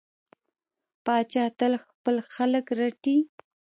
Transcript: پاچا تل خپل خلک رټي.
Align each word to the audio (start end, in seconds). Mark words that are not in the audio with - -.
پاچا 1.05 1.43
تل 1.59 1.73
خپل 1.85 2.15
خلک 2.33 2.65
رټي. 2.79 3.17